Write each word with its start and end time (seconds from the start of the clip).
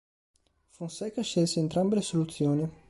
Fonseca 0.71 1.21
scelse 1.21 1.59
entrambe 1.59 1.93
le 1.93 2.01
soluzioni. 2.01 2.69